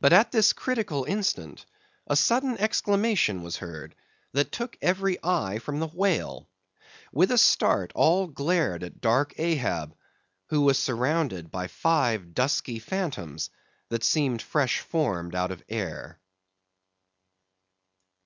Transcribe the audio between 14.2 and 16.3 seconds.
fresh formed out of air.